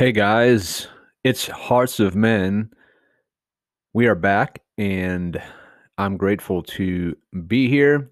[0.00, 0.88] Hey guys,
[1.24, 2.70] it's Hearts of Men.
[3.92, 5.38] We are back and
[5.98, 7.14] I'm grateful to
[7.46, 8.10] be here.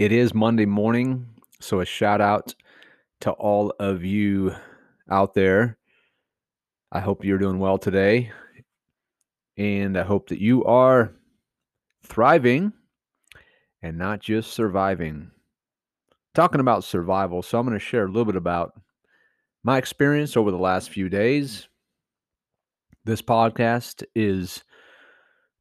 [0.00, 1.28] It is Monday morning,
[1.60, 2.56] so a shout out
[3.20, 4.52] to all of you
[5.08, 5.78] out there.
[6.90, 8.32] I hope you're doing well today
[9.56, 11.12] and I hope that you are
[12.02, 12.72] thriving
[13.80, 15.30] and not just surviving.
[16.34, 18.72] Talking about survival, so I'm going to share a little bit about
[19.62, 21.68] my experience over the last few days.
[23.04, 24.64] This podcast is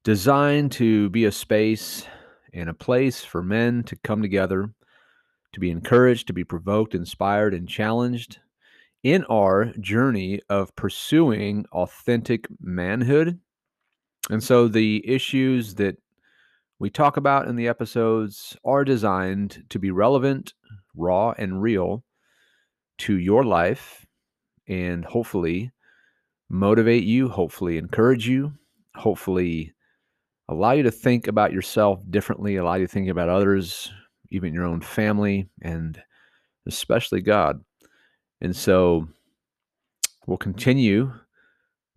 [0.03, 2.05] designed to be a space
[2.53, 4.69] and a place for men to come together,
[5.53, 8.39] to be encouraged, to be provoked, inspired, and challenged
[9.03, 13.39] in our journey of pursuing authentic manhood.
[14.29, 15.97] And so the issues that
[16.79, 20.53] we talk about in the episodes are designed to be relevant,
[20.95, 22.05] raw, and real
[22.99, 24.05] to your life
[24.67, 25.71] and hopefully
[26.49, 28.53] motivate you, hopefully encourage you,
[28.95, 29.73] hopefully
[30.47, 33.91] allow you to think about yourself differently, allow you to think about others,
[34.31, 36.01] even your own family, and
[36.67, 37.63] especially God.
[38.41, 39.07] And so
[40.25, 41.13] we'll continue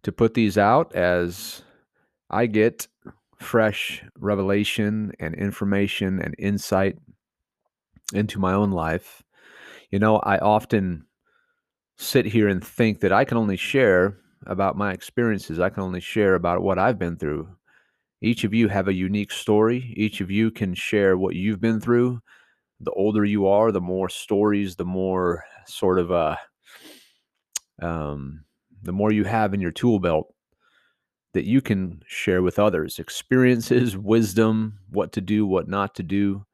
[0.02, 1.62] to put these out as
[2.30, 2.88] I get
[3.38, 6.98] fresh revelation and information and insight
[8.12, 9.22] into my own life.
[9.92, 11.04] You know, I often
[11.98, 15.60] sit here and think that I can only share about my experiences.
[15.60, 17.48] I can only share about what I've been through.
[18.22, 19.94] Each of you have a unique story.
[19.96, 22.20] Each of you can share what you've been through.
[22.80, 26.36] The older you are, the more stories, the more sort of uh
[27.80, 28.44] um
[28.82, 30.34] the more you have in your tool belt
[31.34, 32.98] that you can share with others.
[32.98, 36.44] Experiences, wisdom, what to do, what not to do,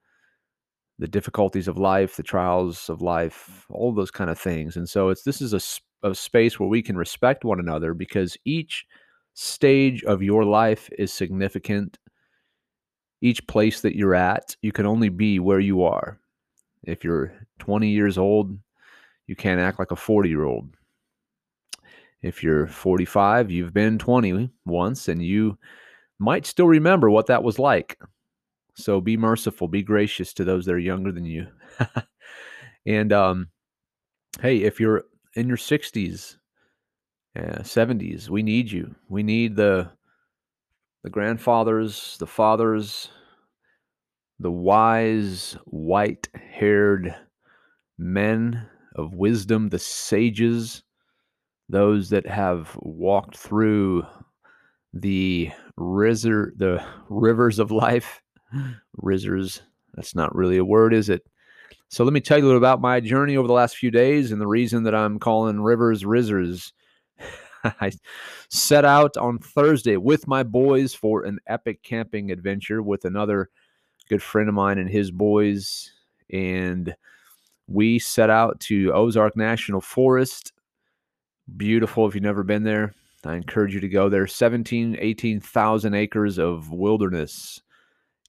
[0.98, 4.76] the difficulties of life, the trials of life, all those kind of things.
[4.76, 8.36] And so it's this is a, a space where we can respect one another because
[8.44, 8.84] each
[9.34, 11.98] stage of your life is significant.
[13.20, 16.18] Each place that you're at, you can only be where you are.
[16.84, 18.56] If you're 20 years old,
[19.26, 20.70] you can't act like a 40 year old.
[22.22, 25.58] If you're 45, you've been 20 once and you
[26.18, 27.98] might still remember what that was like.
[28.78, 31.48] So be merciful, be gracious to those that are younger than you.
[32.86, 33.48] and um,
[34.40, 35.02] hey, if you're
[35.34, 36.36] in your 60s,
[37.36, 38.94] uh, 70s, we need you.
[39.08, 39.90] We need the
[41.02, 43.08] the grandfathers, the fathers,
[44.38, 47.14] the wise, white-haired
[47.98, 50.82] men of wisdom, the sages,
[51.68, 54.04] those that have walked through
[54.92, 58.20] the river, the rivers of life
[59.02, 59.60] Rizzers.
[59.94, 61.26] That's not really a word, is it?
[61.88, 64.30] So let me tell you a little about my journey over the last few days
[64.30, 66.72] and the reason that I'm calling rivers rizzers.
[67.64, 67.92] I
[68.50, 73.48] set out on Thursday with my boys for an epic camping adventure with another
[74.08, 75.90] good friend of mine and his boys.
[76.30, 76.94] And
[77.66, 80.52] we set out to Ozark National Forest.
[81.56, 82.94] Beautiful if you've never been there.
[83.24, 84.26] I encourage you to go there.
[84.26, 87.62] 17, 18,000 acres of wilderness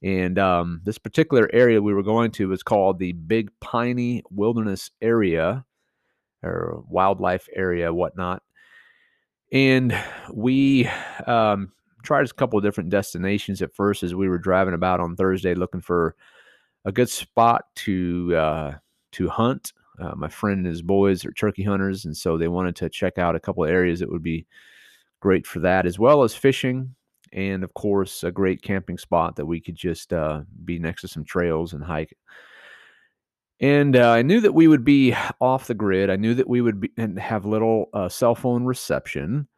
[0.02, 4.90] and um, this particular area we were going to was called the Big Piney Wilderness
[5.02, 5.64] Area
[6.42, 8.42] or wildlife area, whatnot.
[9.52, 9.94] And
[10.32, 10.88] we
[11.26, 11.72] um,
[12.02, 15.54] tried a couple of different destinations at first as we were driving about on Thursday
[15.54, 16.14] looking for
[16.84, 18.74] a good spot to uh,
[19.12, 19.72] to hunt.
[20.00, 23.18] Uh, my friend and his boys are turkey hunters, and so they wanted to check
[23.18, 24.46] out a couple of areas that would be
[25.20, 26.94] great for that, as well as fishing
[27.32, 31.08] and of course a great camping spot that we could just uh, be next to
[31.08, 32.16] some trails and hike.
[33.60, 36.10] And uh, i knew that we would be off the grid.
[36.10, 39.48] I knew that we would be, and have little uh, cell phone reception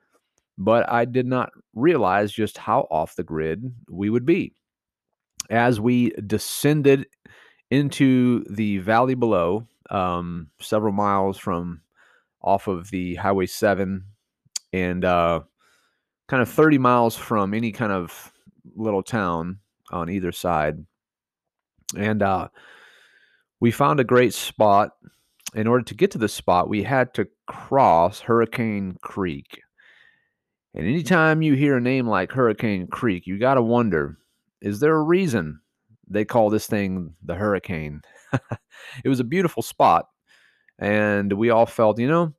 [0.58, 4.54] but i did not realize just how off the grid we would be.
[5.50, 7.06] As we descended
[7.70, 11.80] into the valley below um, several miles from
[12.40, 14.04] off of the highway 7
[14.72, 15.40] and uh,
[16.32, 18.32] kind of 30 miles from any kind of
[18.74, 19.58] little town
[19.90, 20.78] on either side.
[21.94, 22.48] And uh,
[23.60, 24.92] we found a great spot.
[25.54, 29.60] In order to get to the spot, we had to cross Hurricane Creek.
[30.72, 34.16] And anytime you hear a name like Hurricane Creek, you got to wonder
[34.62, 35.60] is there a reason
[36.08, 38.00] they call this thing the hurricane?
[39.04, 40.06] it was a beautiful spot.
[40.78, 42.32] And we all felt, you know,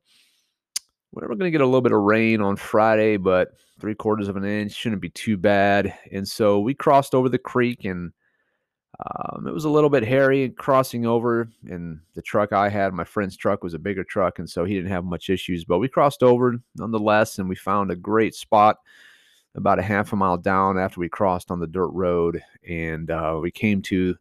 [1.14, 4.36] we're going to get a little bit of rain on Friday, but three quarters of
[4.36, 5.92] an inch shouldn't be too bad.
[6.12, 8.12] And so we crossed over the creek, and
[9.10, 13.02] Um, it was a little bit hairy crossing over, and the truck I had, my
[13.04, 15.64] friend's truck, was a bigger truck, and so he didn't have much issues.
[15.64, 18.76] But we crossed over nonetheless, and we found a great spot
[19.56, 23.38] about a half a mile down after we crossed on the dirt road, and uh,
[23.42, 24.16] we came to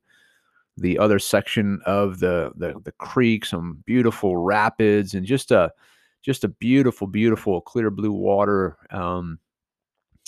[0.77, 5.71] the other section of the, the the creek, some beautiful rapids, and just a
[6.23, 8.77] just a beautiful, beautiful clear blue water.
[8.89, 9.39] Um,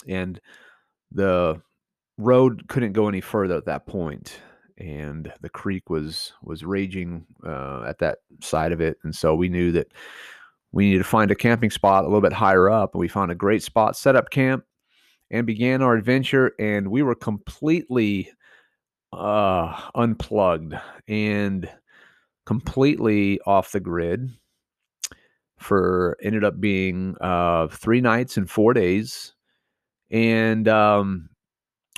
[0.07, 0.39] and
[1.12, 1.62] the
[2.18, 4.39] road couldn't go any further at that point
[4.77, 9.50] and the creek was was raging uh, at that side of it and so we
[9.50, 9.88] knew that
[10.71, 13.31] we needed to find a camping spot a little bit higher up and we found
[13.31, 14.63] a great spot set up camp
[15.31, 18.30] and began our adventure and we were completely
[19.13, 20.74] uh, unplugged
[21.07, 21.69] and
[22.45, 24.30] completely off the grid
[25.57, 29.33] for ended up being uh, three nights and four days
[30.11, 31.29] and um,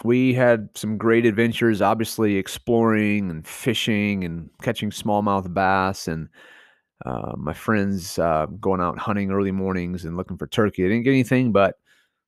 [0.04, 6.30] we had some great adventures, obviously exploring and fishing and catching smallmouth bass and
[7.06, 10.86] uh, my friends uh, going out hunting early mornings and looking for turkey.
[10.86, 11.76] I didn't get anything, but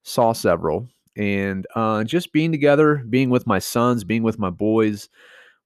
[0.03, 0.87] saw several.
[1.15, 5.09] And uh, just being together, being with my sons, being with my boys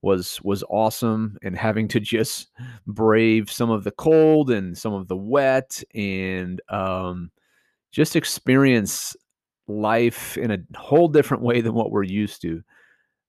[0.03, 1.37] was was awesome.
[1.41, 2.49] And having to just
[2.85, 7.31] brave some of the cold and some of the wet and um,
[7.91, 9.15] just experience
[9.67, 12.61] life in a whole different way than what we're used to.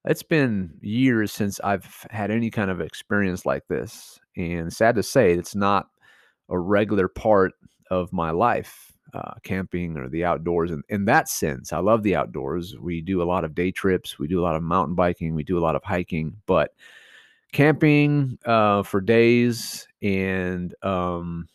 [0.04, 4.18] It's been years since I've had any kind of experience like this.
[4.36, 5.86] And sad to say, it's not
[6.50, 7.52] a regular part
[7.90, 10.70] of my life, uh, camping or the outdoors.
[10.70, 12.76] And in that sense, I love the outdoors.
[12.78, 15.44] We do a lot of day trips, we do a lot of mountain biking, we
[15.44, 16.74] do a lot of hiking, but
[17.52, 21.48] camping uh, for days and um,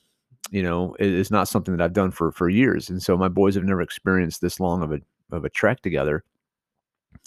[0.52, 3.28] you know, it is not something that I've done for for years, and so my
[3.28, 5.00] boys have never experienced this long of a
[5.32, 6.24] of a trek together.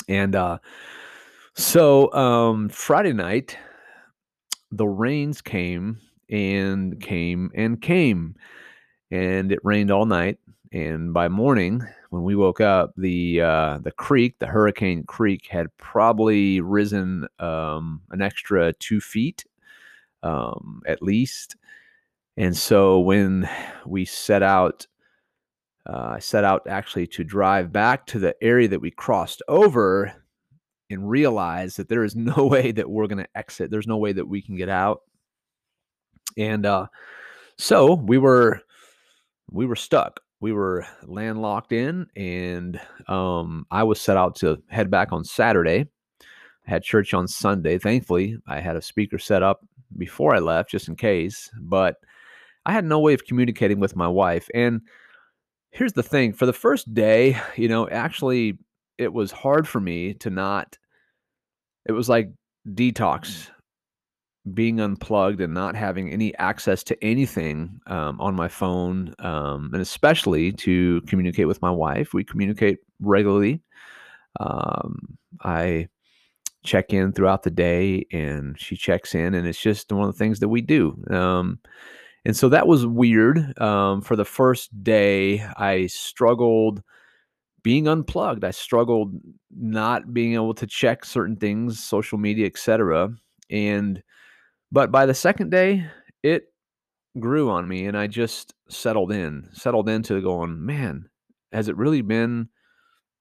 [0.08, 0.58] And uh,
[1.54, 3.56] so um, Friday night,
[4.70, 8.34] the rains came and came and came,
[9.12, 10.38] and it rained all night.
[10.72, 15.76] And by morning, when we woke up, the uh, the creek, the Hurricane Creek, had
[15.76, 19.44] probably risen um, an extra two feet,
[20.22, 21.56] um, at least.
[22.38, 23.46] And so when
[23.84, 24.86] we set out,
[25.86, 30.14] uh, I set out actually to drive back to the area that we crossed over
[30.88, 33.70] and realize that there is no way that we're going to exit.
[33.70, 35.02] There's no way that we can get out.
[36.38, 36.86] And uh,
[37.58, 38.62] so we were
[39.52, 40.20] we were stuck.
[40.40, 45.86] We were landlocked in, and um, I was set out to head back on Saturday.
[46.66, 47.78] I had church on Sunday.
[47.78, 49.60] Thankfully, I had a speaker set up
[49.96, 51.50] before I left, just in case.
[51.60, 51.96] But
[52.66, 54.48] I had no way of communicating with my wife.
[54.54, 54.80] And
[55.70, 58.58] here's the thing for the first day, you know, actually,
[58.98, 60.78] it was hard for me to not,
[61.86, 62.30] it was like
[62.68, 63.48] detox,
[64.54, 69.80] being unplugged and not having any access to anything um, on my phone, um, and
[69.80, 72.12] especially to communicate with my wife.
[72.12, 73.62] We communicate regularly.
[74.40, 75.88] Um, I
[76.64, 80.18] check in throughout the day and she checks in, and it's just one of the
[80.18, 81.02] things that we do.
[81.10, 81.60] Um,
[82.24, 83.60] and so that was weird.
[83.60, 86.82] Um, for the first day, I struggled
[87.62, 88.44] being unplugged.
[88.44, 89.14] I struggled
[89.56, 93.10] not being able to check certain things, social media, etc.
[93.50, 94.02] And
[94.72, 95.86] but by the second day,
[96.22, 96.52] it
[97.20, 101.08] grew on me, and I just settled in, settled into going, man,
[101.52, 102.48] has it really been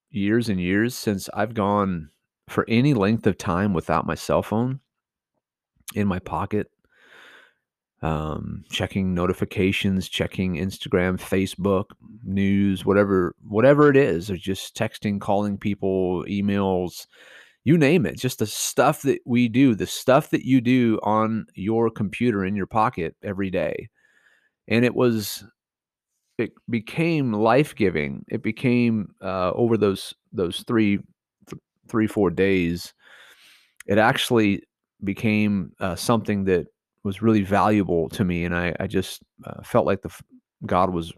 [0.09, 2.09] years and years since I've gone
[2.49, 4.79] for any length of time without my cell phone
[5.93, 6.71] in my pocket?
[8.01, 11.85] um, checking notifications, checking Instagram, Facebook,
[12.23, 17.05] news, whatever, whatever it is, or just texting, calling people, emails,
[17.63, 18.17] you name it.
[18.17, 22.55] Just the stuff that we do, the stuff that you do on your computer in
[22.55, 23.89] your pocket every day,
[24.67, 25.43] and it was,
[26.37, 28.23] it became life giving.
[28.29, 30.97] It became uh, over those those three,
[31.49, 32.93] th- three four days.
[33.87, 34.63] It actually
[35.03, 36.67] became uh, something that
[37.03, 40.11] was really valuable to me, and I, I just uh, felt like the
[40.65, 41.13] God was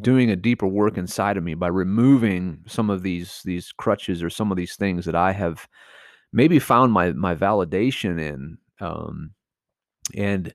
[0.00, 4.30] doing a deeper work inside of me by removing some of these these crutches or
[4.30, 5.68] some of these things that I have
[6.32, 8.58] maybe found my my validation in.
[8.80, 9.32] Um,
[10.16, 10.52] and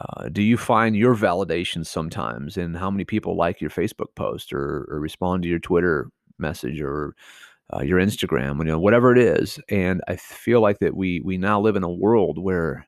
[0.00, 4.52] uh, do you find your validation sometimes in how many people like your Facebook post
[4.52, 7.14] or, or respond to your Twitter message or
[7.72, 9.58] uh, your Instagram, you know, whatever it is?
[9.68, 12.86] And I feel like that we we now live in a world where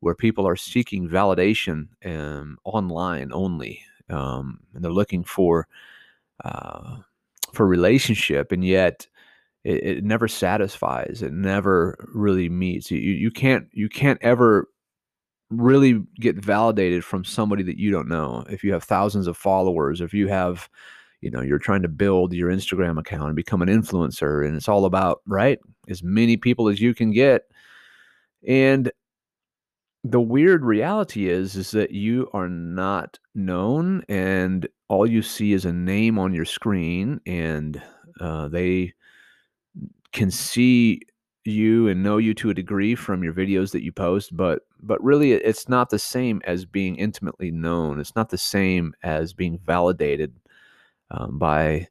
[0.00, 5.66] where people are seeking validation um, online only, um, and they're looking for
[6.44, 6.96] uh,
[7.52, 9.06] for relationship, and yet
[9.64, 11.22] it, it never satisfies.
[11.22, 12.90] It never really meets.
[12.90, 14.68] You you can't you can't ever
[15.50, 18.44] really get validated from somebody that you don't know.
[18.48, 20.68] If you have thousands of followers, if you have,
[21.20, 24.68] you know, you're trying to build your Instagram account and become an influencer, and it's
[24.68, 27.42] all about right as many people as you can get.
[28.46, 28.90] And
[30.04, 35.64] the weird reality is is that you are not known and all you see is
[35.64, 37.80] a name on your screen and
[38.20, 38.92] uh, they
[40.12, 41.00] can see
[41.44, 45.02] you and know you to a degree from your videos that you post but but
[45.02, 48.00] really it's not the same as being intimately known.
[48.00, 50.34] It's not the same as being validated
[51.10, 51.88] um, by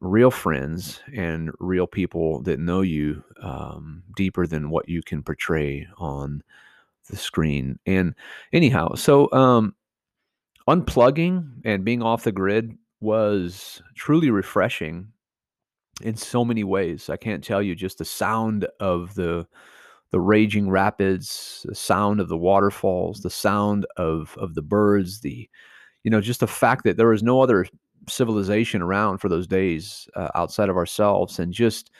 [0.00, 5.86] real friends and real people that know you um, deeper than what you can portray
[5.98, 6.42] on
[7.12, 7.78] the screen.
[7.86, 8.14] And
[8.52, 9.76] anyhow, so um,
[10.68, 15.08] unplugging and being off the grid was truly refreshing
[16.02, 17.08] in so many ways.
[17.08, 19.46] I can't tell you just the sound of the
[20.10, 25.48] the raging rapids, the sound of the waterfalls, the sound of of the birds, the
[26.02, 27.66] you know just the fact that there was no other
[28.08, 31.90] civilization around for those days uh, outside of ourselves, and just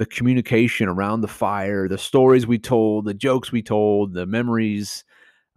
[0.00, 5.04] the communication around the fire, the stories we told, the jokes we told, the memories,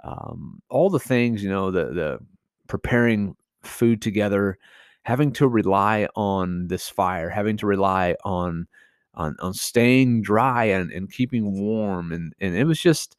[0.03, 2.19] um, all the things, you know, the the
[2.67, 4.57] preparing food together,
[5.03, 8.67] having to rely on this fire, having to rely on
[9.13, 12.11] on on staying dry and, and keeping warm.
[12.11, 13.15] And and it was just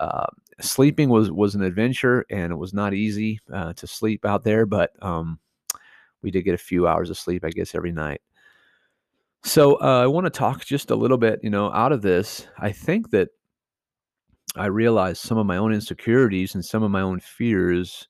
[0.00, 0.26] uh,
[0.60, 4.66] sleeping was was an adventure and it was not easy uh, to sleep out there
[4.66, 5.40] but um,
[6.22, 8.20] we did get a few hours of sleep i guess every night
[9.42, 12.46] so uh, I want to talk just a little bit, you know, out of this.
[12.58, 13.28] I think that
[14.56, 18.08] I realized some of my own insecurities and some of my own fears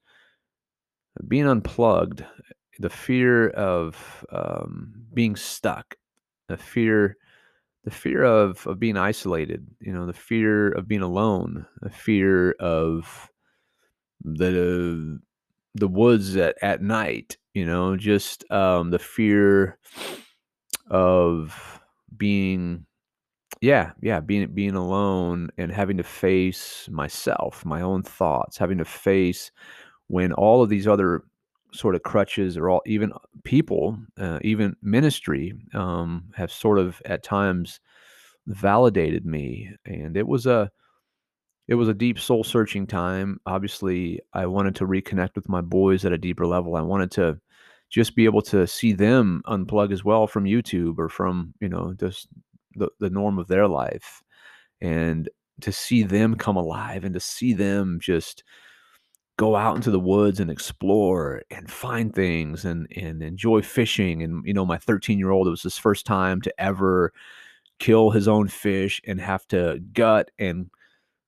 [1.28, 2.24] being unplugged,
[2.78, 5.96] the fear of um, being stuck,
[6.48, 7.16] the fear,
[7.84, 12.52] the fear of of being isolated, you know, the fear of being alone, the fear
[12.52, 13.30] of
[14.22, 15.18] the
[15.74, 19.78] the woods at, at night, you know, just um, the fear
[20.90, 21.80] of
[22.16, 22.84] being
[23.60, 28.84] yeah yeah being being alone and having to face myself my own thoughts having to
[28.84, 29.50] face
[30.08, 31.22] when all of these other
[31.72, 33.12] sort of crutches or all even
[33.44, 37.80] people uh, even ministry um, have sort of at times
[38.46, 39.70] validated me.
[39.86, 40.70] And it was a
[41.68, 43.38] it was a deep soul searching time.
[43.46, 46.76] Obviously i wanted to reconnect with my boys at a deeper level.
[46.76, 47.38] I wanted to
[47.90, 51.94] just be able to see them unplug as well from YouTube or from you know
[51.98, 52.28] just
[52.76, 54.22] the, the norm of their life.
[54.80, 55.28] And
[55.60, 58.44] to see them come alive and to see them just
[59.36, 64.22] go out into the woods and explore and find things and and enjoy fishing.
[64.22, 67.12] And you know my 13 year old it was his first time to ever
[67.80, 70.70] kill his own fish and have to gut and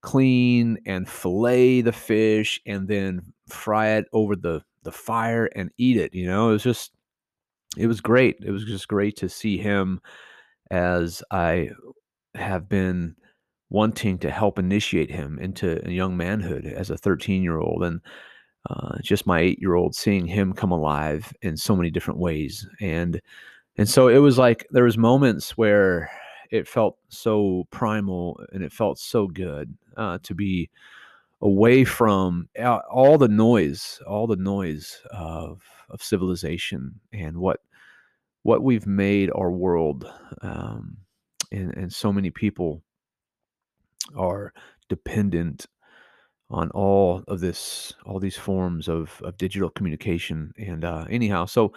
[0.02, 5.96] clean and fillet the fish and then fry it over the the fire and eat
[5.96, 6.14] it.
[6.14, 6.92] You know, it was just,
[7.76, 8.36] it was great.
[8.44, 10.00] It was just great to see him
[10.70, 11.70] as I
[12.34, 13.16] have been
[13.70, 17.82] wanting to help initiate him into young manhood as a 13 year old.
[17.84, 18.00] And
[18.68, 22.66] uh, just my eight year old seeing him come alive in so many different ways.
[22.80, 23.20] And,
[23.76, 26.10] and so it was like there was moments where
[26.50, 30.68] it felt so primal and it felt so good uh, to be
[31.42, 32.48] away from
[32.90, 37.60] all the noise, all the noise of of civilization and what
[38.44, 40.10] what we've made our world,
[40.42, 40.96] um,
[41.50, 42.82] and and so many people
[44.16, 44.52] are
[44.88, 45.66] dependent
[46.50, 50.52] on all of this, all these forms of of digital communication.
[50.58, 51.72] And uh, anyhow, so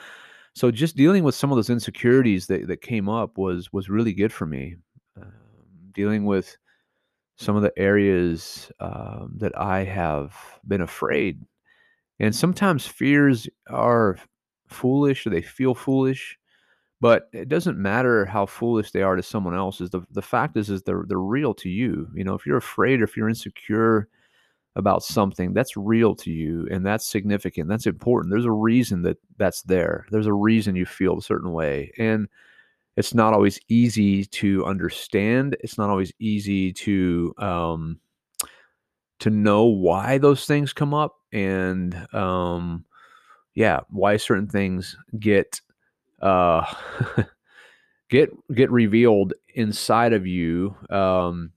[0.54, 4.14] so just dealing with some of those insecurities that that came up was was really
[4.14, 4.76] good for me.
[5.20, 5.34] Um,
[5.92, 6.56] dealing with
[7.38, 10.36] some of the areas um, that I have
[10.68, 11.42] been afraid.
[12.20, 14.18] And sometimes fears are
[14.68, 16.38] foolish or they feel foolish,
[17.02, 19.82] but it doesn't matter how foolish they are to someone else.
[19.82, 22.08] Is the, the fact is is they're they're real to you.
[22.16, 24.08] You know, if you're afraid or if you're insecure
[24.78, 27.68] about something, that's real to you and that's significant.
[27.70, 28.32] That's important.
[28.32, 30.06] There's a reason that that's there.
[30.10, 31.92] There's a reason you feel a certain way.
[31.98, 32.28] And
[32.98, 35.58] it's not always easy to understand.
[35.62, 38.00] It's not always easy to um,
[39.20, 42.86] to know why those things come up and um,
[43.54, 45.60] yeah, why certain things get
[46.22, 46.66] uh,
[48.10, 50.76] get get revealed inside of you.
[50.90, 51.52] Um,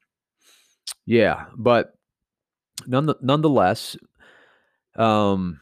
[1.07, 1.95] yeah, but
[2.87, 3.97] none, nonetheless,
[4.97, 5.61] um,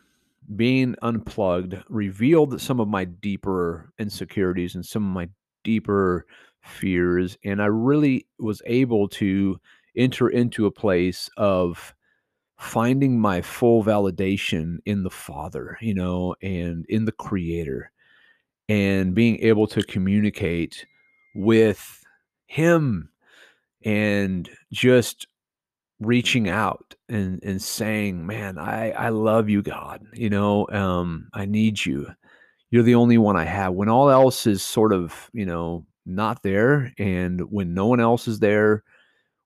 [0.54, 5.28] being unplugged revealed some of my deeper insecurities and some of my
[5.66, 6.24] deeper
[6.62, 7.36] fears.
[7.44, 9.60] And I really was able to
[9.96, 11.94] enter into a place of
[12.58, 17.90] finding my full validation in the Father, you know, and in the Creator,
[18.68, 20.86] and being able to communicate
[21.34, 22.04] with
[22.46, 23.10] Him
[23.84, 25.26] and just
[26.00, 30.06] reaching out and and saying, "Man, I I love you, God.
[30.14, 32.08] You know, um, I need you.
[32.70, 36.42] You're the only one I have." When all else is sort of, you know, not
[36.42, 38.84] there, and when no one else is there,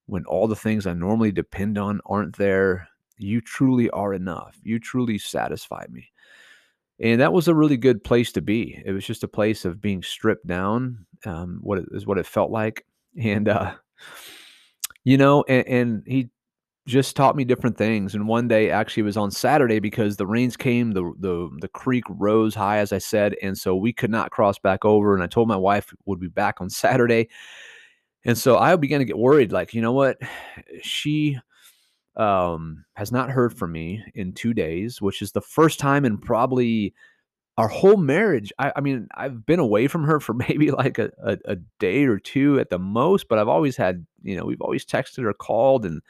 [0.06, 4.58] when all the things I normally depend on aren't there, you truly are enough.
[4.62, 6.10] You truly satisfy me.
[6.98, 8.82] And that was a really good place to be.
[8.84, 11.06] It was just a place of being stripped down.
[11.24, 12.84] Um, what it, is what it felt like,
[13.18, 13.74] and uh,
[15.04, 16.30] you know, and, and he
[16.90, 18.14] just taught me different things.
[18.14, 21.68] And one day, actually, it was on Saturday because the rains came, the the the
[21.68, 25.14] creek rose high, as I said, and so we could not cross back over.
[25.14, 27.28] And I told my wife would be back on Saturday,
[28.24, 29.52] and so I began to get worried.
[29.52, 30.18] Like, you know what,
[30.82, 31.38] she
[32.16, 36.18] um has not heard from me in two days, which is the first time in
[36.18, 36.94] probably
[37.60, 38.52] our whole marriage.
[38.58, 42.04] I, I mean, I've been away from her for maybe like a, a, a day
[42.04, 45.34] or two at the most, but I've always had, you know, we've always texted or
[45.34, 46.00] called and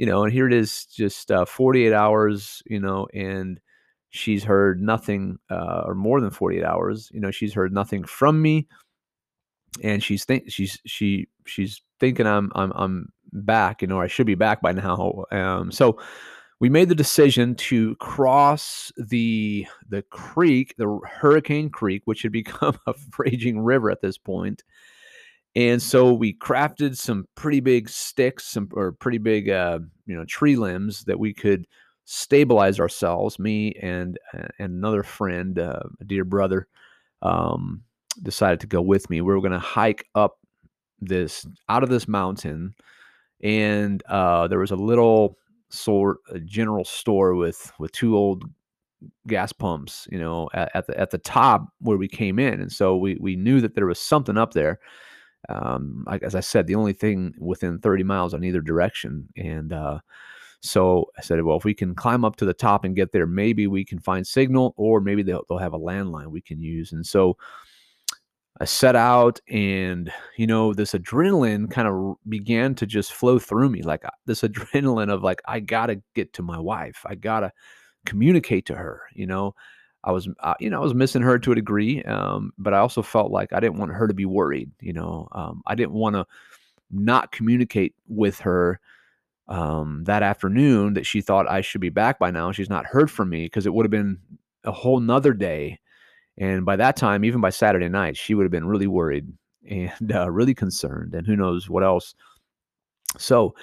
[0.00, 3.60] you know, and here it is just uh, 48 hours, you know, and
[4.08, 8.40] she's heard nothing uh, or more than 48 hours, you know, she's heard nothing from
[8.40, 8.66] me
[9.82, 14.26] and she's think she's she she's thinking I'm I'm I'm back, you know, I should
[14.26, 15.26] be back by now.
[15.30, 16.00] Um, so
[16.60, 22.78] we made the decision to cross the the creek, the Hurricane Creek, which had become
[22.86, 24.64] a raging river at this point,
[25.56, 30.24] and so we crafted some pretty big sticks, some or pretty big, uh, you know,
[30.24, 31.66] tree limbs that we could
[32.04, 33.38] stabilize ourselves.
[33.38, 36.68] Me and and another friend, uh, a dear brother,
[37.22, 37.82] um,
[38.22, 39.20] decided to go with me.
[39.20, 40.38] We were going to hike up
[41.00, 42.74] this out of this mountain,
[43.42, 45.36] and uh, there was a little
[45.70, 48.44] sort a general store with with two old
[49.26, 52.70] gas pumps, you know, at, at the at the top where we came in, and
[52.70, 54.78] so we we knew that there was something up there
[55.48, 59.28] um, like, as I said, the only thing within 30 miles on either direction.
[59.36, 60.00] And uh,
[60.60, 63.26] so I said, well, if we can climb up to the top and get there,
[63.26, 66.92] maybe we can find signal, or maybe they'll, they'll have a landline we can use.
[66.92, 67.36] And so
[68.60, 73.70] I set out, and you know, this adrenaline kind of began to just flow through
[73.70, 77.52] me, like uh, this adrenaline of like, I gotta get to my wife, I gotta
[78.04, 79.54] communicate to her, you know.
[80.04, 82.78] I was, uh, you know, I was missing her to a degree, um, but I
[82.78, 84.70] also felt like I didn't want her to be worried.
[84.80, 86.26] You know, um, I didn't want to
[86.90, 88.80] not communicate with her
[89.48, 92.52] um, that afternoon that she thought I should be back by now.
[92.52, 94.18] She's not heard from me because it would have been
[94.64, 95.78] a whole nother day.
[96.38, 99.26] And by that time, even by Saturday night, she would have been really worried
[99.68, 102.14] and uh, really concerned, and who knows what else.
[103.18, 103.54] So,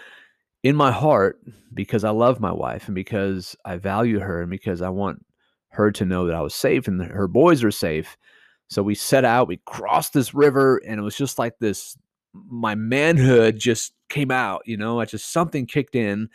[0.64, 1.40] in my heart,
[1.74, 5.24] because I love my wife and because I value her and because I want
[5.70, 8.18] her to know that I was safe and her boys are safe.
[8.70, 11.98] So we set out, we crossed this river, and it was just like this
[12.34, 16.30] my manhood just came out, you know, I just something kicked in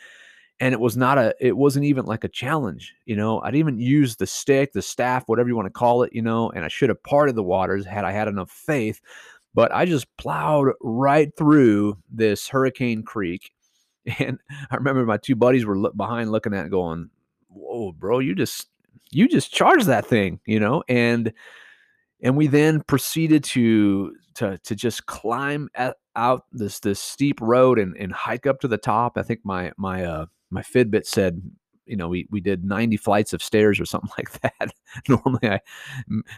[0.62, 3.40] and it was not a it wasn't even like a challenge, you know.
[3.40, 6.22] I didn't even use the stick, the staff, whatever you want to call it, you
[6.22, 9.00] know, and I should have parted the waters had I had enough faith,
[9.54, 13.52] but I just plowed right through this hurricane creek.
[14.18, 17.08] And I remember my two buddies were behind looking at it going,
[17.46, 18.68] "Whoa, bro, you just
[19.10, 21.32] you just charge that thing, you know, and
[22.22, 27.78] and we then proceeded to to to just climb at, out this this steep road
[27.78, 29.18] and and hike up to the top.
[29.18, 31.42] I think my my uh my Fitbit said
[31.84, 34.72] you know we we did 90 flights of stairs or something like that.
[35.08, 35.60] Normally i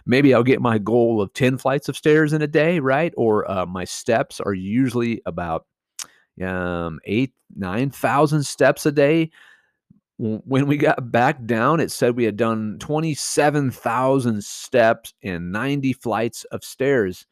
[0.06, 3.12] maybe i'll get my goal of 10 flights of stairs in a day right?
[3.16, 5.66] Or uh, my steps are usually about
[6.42, 9.30] um 8 9000 steps a day
[10.18, 16.44] when we got back down, it said we had done 27,000 steps and 90 flights
[16.44, 17.26] of stairs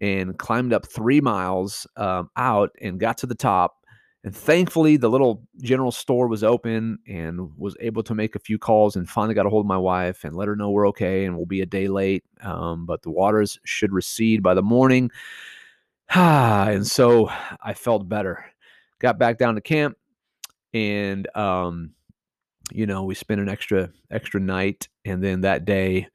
[0.00, 3.76] and climbed up three miles um, out and got to the top.
[4.24, 8.56] And thankfully, the little general store was open and was able to make a few
[8.56, 11.24] calls and finally got a hold of my wife and let her know we're okay
[11.24, 12.22] and we'll be a day late.
[12.40, 15.10] Um, but the waters should recede by the morning.
[16.14, 18.44] and so I felt better.
[19.00, 19.96] Got back down to camp
[20.72, 21.90] and um,
[22.74, 26.08] you know, we spent an extra extra night, and then that day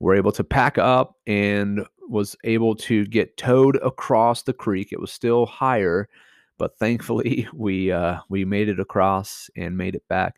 [0.00, 4.92] we're able to pack up and was able to get towed across the creek.
[4.92, 6.08] It was still higher,
[6.56, 10.36] but thankfully we uh, we made it across and made it back.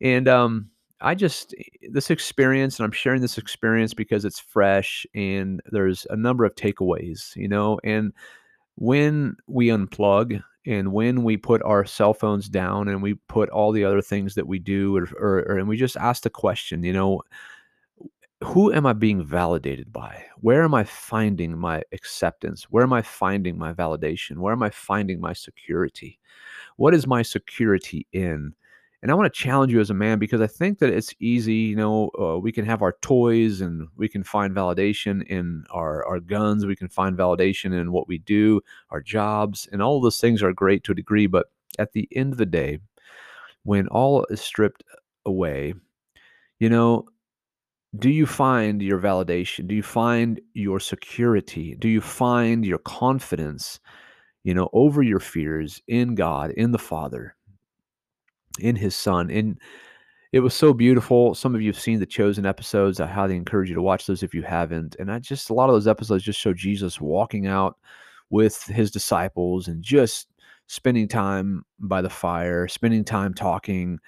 [0.00, 5.06] And um, I just eh, this experience, and I'm sharing this experience because it's fresh
[5.14, 7.78] and there's a number of takeaways, you know.
[7.84, 8.12] And
[8.76, 13.72] when we unplug and when we put our cell phones down and we put all
[13.72, 16.82] the other things that we do, or, or, or and we just ask the question,
[16.84, 17.22] you know,
[18.42, 20.24] who am I being validated by?
[20.40, 22.64] Where am I finding my acceptance?
[22.64, 24.38] Where am I finding my validation?
[24.38, 26.18] Where am I finding my security?
[26.76, 28.54] What is my security in?
[29.02, 31.54] And I want to challenge you as a man because I think that it's easy.
[31.54, 36.06] You know, uh, we can have our toys and we can find validation in our,
[36.06, 36.64] our guns.
[36.64, 38.60] We can find validation in what we do,
[38.90, 41.26] our jobs, and all those things are great to a degree.
[41.26, 41.46] But
[41.80, 42.78] at the end of the day,
[43.64, 44.84] when all is stripped
[45.26, 45.74] away,
[46.60, 47.06] you know,
[47.98, 49.66] do you find your validation?
[49.66, 51.74] Do you find your security?
[51.74, 53.80] Do you find your confidence,
[54.44, 57.34] you know, over your fears in God, in the Father,
[58.58, 59.30] in His Son?
[59.30, 59.58] And
[60.32, 61.34] it was so beautiful.
[61.34, 63.00] Some of you have seen the chosen episodes.
[63.00, 64.96] I highly encourage you to watch those if you haven't.
[64.98, 67.76] And I just, a lot of those episodes just show Jesus walking out
[68.30, 70.28] with his disciples and just
[70.68, 73.98] spending time by the fire, spending time talking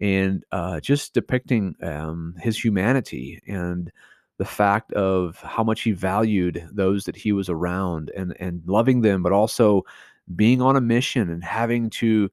[0.00, 3.92] and uh, just depicting um, his humanity and
[4.38, 9.00] the fact of how much he valued those that he was around and and loving
[9.00, 9.82] them, but also
[10.36, 12.30] being on a mission and having to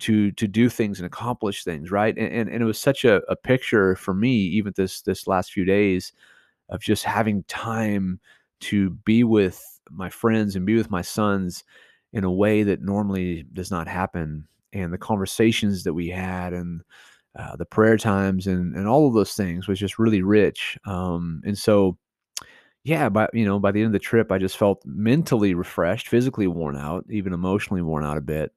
[0.00, 2.16] to to do things and accomplish things, right?
[2.16, 5.52] And and, and it was such a, a picture for me, even this this last
[5.52, 6.12] few days,
[6.68, 8.20] of just having time
[8.60, 11.64] to be with my friends and be with my sons
[12.12, 16.82] in a way that normally does not happen and the conversations that we had and
[17.36, 20.78] uh, the prayer times and and all of those things was just really rich.
[20.84, 21.96] Um, and so,
[22.84, 26.08] yeah, by you know by the end of the trip, I just felt mentally refreshed,
[26.08, 28.52] physically worn out, even emotionally worn out a bit,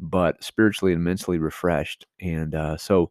[0.00, 2.06] but spiritually and mentally refreshed.
[2.20, 3.10] And uh, so,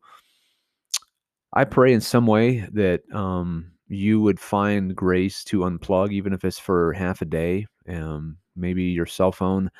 [1.53, 6.45] I pray in some way that um, you would find grace to unplug, even if
[6.45, 7.65] it's for half a day.
[7.87, 9.71] Um, maybe your cell phone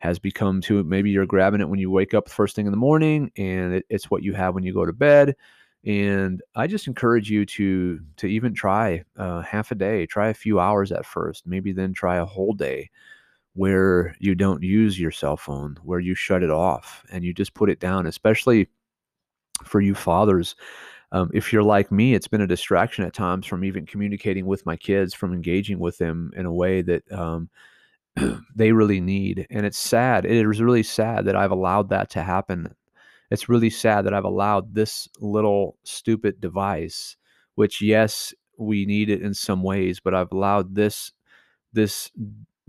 [0.00, 2.78] has become to maybe you're grabbing it when you wake up first thing in the
[2.78, 5.36] morning and it, it's what you have when you go to bed
[5.84, 10.34] and i just encourage you to to even try uh, half a day try a
[10.34, 12.88] few hours at first maybe then try a whole day
[13.54, 17.54] where you don't use your cell phone where you shut it off and you just
[17.54, 18.68] put it down especially
[19.64, 20.54] for you fathers
[21.12, 24.64] um, if you're like me it's been a distraction at times from even communicating with
[24.66, 27.50] my kids from engaging with them in a way that um,
[28.54, 29.46] they really need.
[29.50, 30.24] And it's sad.
[30.24, 32.74] It is really sad that I've allowed that to happen.
[33.30, 37.16] It's really sad that I've allowed this little stupid device,
[37.54, 41.12] which yes, we need it in some ways, but I've allowed this
[41.72, 42.10] this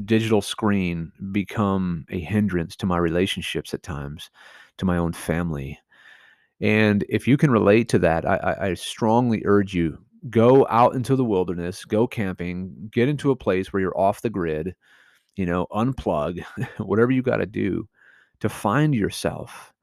[0.06, 4.30] digital screen become a hindrance to my relationships at times,
[4.78, 5.80] to my own family.
[6.60, 9.98] And if you can relate to that, I, I strongly urge you
[10.30, 14.30] go out into the wilderness, go camping, get into a place where you're off the
[14.30, 14.76] grid,
[15.36, 16.44] you know, unplug,
[16.78, 17.88] whatever you got to do
[18.40, 19.74] to find yourself,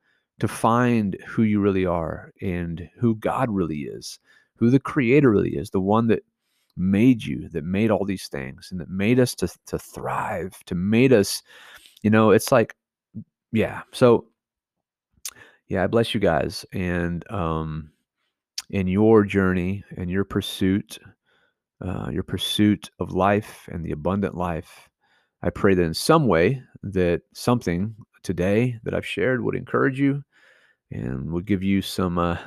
[0.41, 4.19] to find who you really are and who God really is,
[4.57, 6.23] who the creator really is, the one that
[6.79, 10.75] made you, that made all these things and that made us to, to thrive, to
[10.75, 11.43] made us,
[12.03, 12.75] you know, it's like,
[13.53, 13.83] yeah.
[13.93, 14.27] So,
[15.69, 16.65] yeah, I bless you guys.
[16.73, 17.91] And, um,
[18.71, 20.99] in your journey and your pursuit,
[21.81, 24.89] uh, your pursuit of life and the abundant life,
[25.43, 30.23] I pray that in some way that something today that I've shared would encourage you
[30.91, 32.39] and would give you some uh,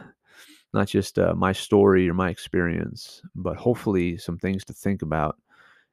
[0.74, 5.38] not just uh, my story or my experience, but hopefully some things to think about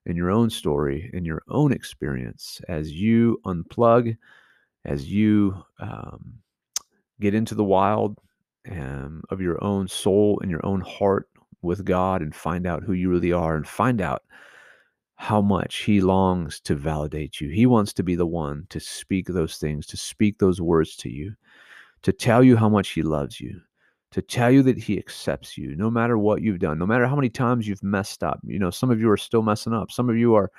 [0.07, 4.17] in your own story, in your own experience as you unplug,
[4.85, 6.35] as you um,
[7.21, 8.19] get into the wild
[8.71, 11.29] um, of your own soul and your own heart
[11.62, 14.23] with God and find out who you really are and find out
[15.17, 17.49] how much he longs to validate you.
[17.49, 21.11] He wants to be the one to speak those things, to speak those words to
[21.11, 21.35] you,
[22.03, 23.61] to tell you how much he loves you,
[24.11, 27.16] to tell you that he accepts you no matter what you've done, no matter how
[27.16, 28.40] many times you've messed up.
[28.44, 29.90] You know, some of you are still messing up.
[29.90, 30.51] Some of you are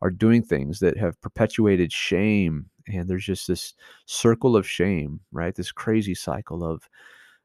[0.00, 3.74] are doing things that have perpetuated shame and there's just this
[4.06, 5.54] circle of shame, right?
[5.54, 6.88] This crazy cycle of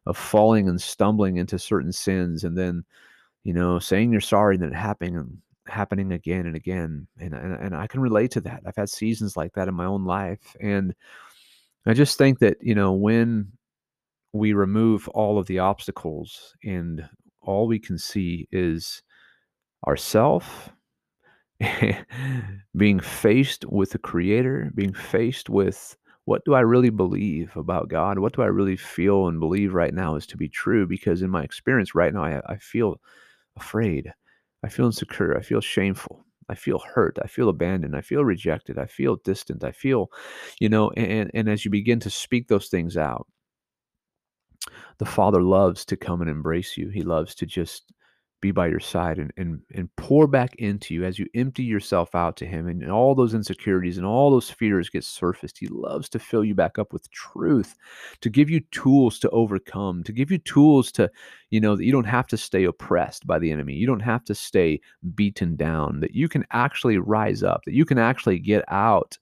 [0.06, 2.84] of falling and stumbling into certain sins and then
[3.43, 7.54] you know saying you're sorry and then happening and happening again and again and, and
[7.54, 8.63] and I can relate to that.
[8.65, 10.93] I've had seasons like that in my own life and
[11.86, 13.52] I just think that, you know, when
[14.34, 17.08] we remove all of the obstacles and
[17.41, 19.04] all we can see is
[19.88, 20.69] ourself
[22.78, 28.19] being faced with the creator, being faced with what do I really believe about God?
[28.19, 30.88] What do I really feel and believe right now is to be true?
[30.88, 33.02] Because in my experience right now, I, I feel
[33.58, 34.13] afraid.
[34.63, 35.38] I feel insecure.
[35.38, 36.26] I feel shameful.
[36.50, 37.17] I feel hurt.
[37.22, 37.96] I feel abandoned.
[37.96, 38.78] I feel rejected.
[38.78, 39.63] I feel distant.
[39.63, 40.12] I feel,
[40.60, 43.28] you know, and, and as you begin to speak those things out,
[44.97, 46.89] the Father loves to come and embrace you.
[46.89, 47.93] He loves to just
[48.43, 52.13] be by your side and, and and pour back into you as you empty yourself
[52.13, 55.58] out to him and all those insecurities and all those fears get surfaced.
[55.58, 57.73] He loves to fill you back up with truth
[58.19, 61.10] to give you tools to overcome to give you tools to
[61.52, 63.76] you know that you don't have to stay oppressed by the enemy.
[63.76, 64.82] You don't have to stay
[65.15, 66.02] beaten down.
[66.02, 69.17] That you can actually rise up that you can actually get out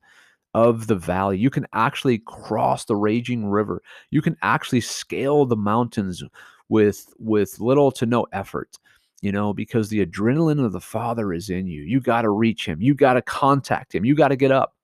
[0.54, 1.38] of the valley.
[1.38, 3.82] You can actually cross the raging river.
[4.10, 6.24] You can actually scale the mountains
[6.70, 8.78] with with little to no effort.
[9.22, 11.84] You know, because the adrenaline of the Father is in you.
[11.84, 12.82] You got to reach him.
[12.82, 14.04] You got to contact him.
[14.04, 14.76] You got to get up.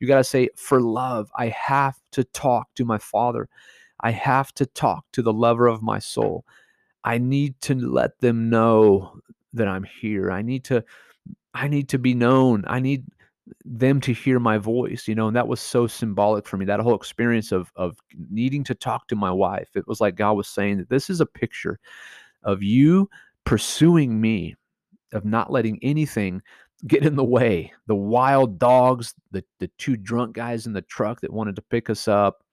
[0.00, 3.48] You got to say, For love, I have to talk to my Father.
[4.00, 6.44] I have to talk to the lover of my soul.
[7.04, 9.20] I need to let them know
[9.52, 10.30] that I'm here.
[10.30, 10.84] I need to
[11.54, 12.64] I need to be known.
[12.66, 13.04] I need
[13.64, 16.64] them to hear my voice, you know, and that was so symbolic for me.
[16.64, 17.98] That whole experience of of
[18.30, 19.68] needing to talk to my wife.
[19.74, 21.78] It was like God was saying that this is a picture
[22.42, 23.08] of you
[23.44, 24.56] pursuing me,
[25.12, 26.42] of not letting anything
[26.86, 27.72] get in the way.
[27.86, 31.90] The wild dogs, the the two drunk guys in the truck that wanted to pick
[31.90, 32.44] us up,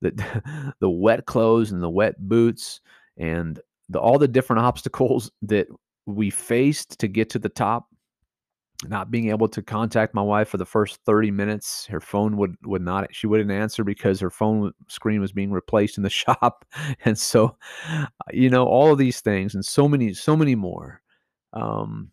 [0.00, 2.80] the the wet clothes and the wet boots
[3.16, 5.66] and the all the different obstacles that
[6.06, 7.88] we faced to get to the top
[8.84, 12.56] not being able to contact my wife for the first 30 minutes her phone would
[12.64, 16.64] would not she wouldn't answer because her phone screen was being replaced in the shop.
[17.04, 17.56] And so
[18.32, 21.00] you know all of these things and so many so many more.
[21.52, 22.10] Um,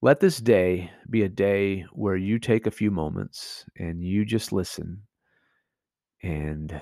[0.00, 4.52] let this day be a day where you take a few moments and you just
[4.52, 5.02] listen
[6.22, 6.78] and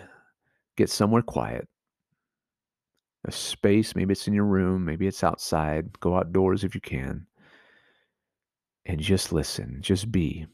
[0.76, 1.68] get somewhere quiet.
[3.24, 7.26] A space maybe it's in your room maybe it's outside go outdoors if you can
[8.86, 10.46] and just listen, just be.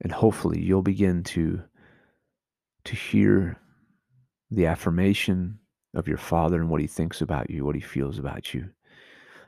[0.00, 1.62] And hopefully you'll begin to
[2.84, 3.58] to hear
[4.50, 5.58] the affirmation
[5.94, 8.68] of your father and what he thinks about you, what he feels about you.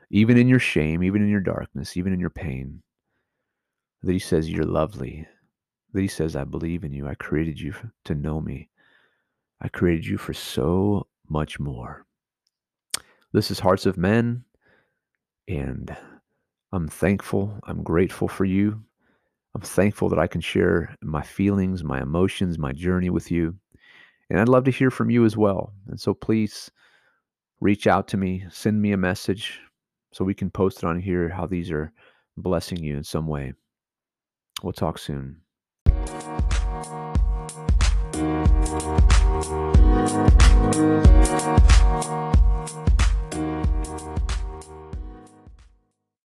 [0.09, 2.81] Even in your shame, even in your darkness, even in your pain,
[4.01, 5.27] that he says you're lovely.
[5.93, 7.07] That he says I believe in you.
[7.07, 7.73] I created you
[8.05, 8.69] to know me.
[9.61, 12.05] I created you for so much more.
[13.33, 14.43] This is Hearts of Men.
[15.47, 15.95] And
[16.71, 17.59] I'm thankful.
[17.63, 18.83] I'm grateful for you.
[19.55, 23.55] I'm thankful that I can share my feelings, my emotions, my journey with you.
[24.29, 25.73] And I'd love to hear from you as well.
[25.87, 26.69] And so please
[27.61, 29.59] reach out to me, send me a message
[30.11, 31.91] so we can post it on here how these are
[32.35, 33.53] blessing you in some way.
[34.61, 35.41] We'll talk soon.